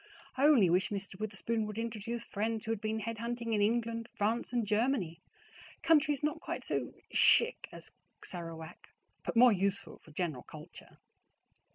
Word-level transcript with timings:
I 0.35 0.47
only 0.47 0.67
wish 0.67 0.89
Mr. 0.89 1.19
Witherspoon 1.19 1.67
would 1.67 1.77
introduce 1.77 2.25
friends 2.25 2.65
who 2.65 2.71
had 2.71 2.81
been 2.81 3.01
head 3.01 3.19
hunting 3.19 3.53
in 3.53 3.61
England, 3.61 4.09
France, 4.15 4.51
and 4.51 4.65
Germany, 4.65 5.21
countries 5.83 6.23
not 6.23 6.41
quite 6.41 6.63
so 6.63 6.93
CHIC 7.11 7.67
as 7.71 7.91
Sarawak, 8.25 8.89
but 9.23 9.35
more 9.37 9.51
useful 9.53 9.99
for 9.99 10.09
general 10.09 10.41
culture. 10.41 10.97